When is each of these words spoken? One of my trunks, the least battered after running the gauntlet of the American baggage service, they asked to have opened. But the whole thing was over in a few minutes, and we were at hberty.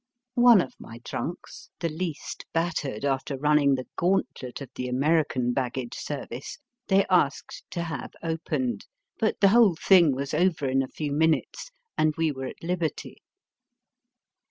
One 0.41 0.61
of 0.61 0.73
my 0.79 0.97
trunks, 1.05 1.69
the 1.79 1.87
least 1.87 2.47
battered 2.53 3.05
after 3.05 3.37
running 3.37 3.75
the 3.75 3.85
gauntlet 3.97 4.59
of 4.59 4.71
the 4.73 4.87
American 4.87 5.53
baggage 5.53 5.93
service, 5.95 6.57
they 6.87 7.05
asked 7.07 7.65
to 7.69 7.83
have 7.83 8.09
opened. 8.23 8.87
But 9.19 9.39
the 9.41 9.49
whole 9.49 9.75
thing 9.75 10.11
was 10.15 10.33
over 10.33 10.67
in 10.67 10.81
a 10.81 10.87
few 10.87 11.11
minutes, 11.11 11.69
and 11.99 12.15
we 12.17 12.31
were 12.31 12.47
at 12.47 12.61
hberty. 12.63 13.17